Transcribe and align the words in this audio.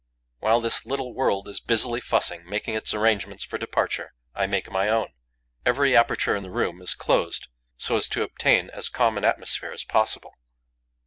While 0.39 0.61
this 0.61 0.83
little 0.83 1.13
world 1.13 1.47
is 1.47 1.59
busily 1.59 2.01
fussing, 2.01 2.43
making 2.49 2.73
its 2.73 2.91
arrangements 2.91 3.43
for 3.43 3.59
departure, 3.59 4.15
I 4.33 4.47
make 4.47 4.71
my 4.71 4.89
own. 4.89 5.09
Every 5.63 5.95
aperture 5.95 6.35
in 6.35 6.41
the 6.41 6.49
room 6.49 6.81
is 6.81 6.95
closed, 6.95 7.49
so 7.77 7.97
as 7.97 8.09
to 8.09 8.23
obtain 8.23 8.71
as 8.71 8.89
calm 8.89 9.15
an 9.19 9.23
atmosphere 9.25 9.71
as 9.71 9.83
possible. 9.83 10.33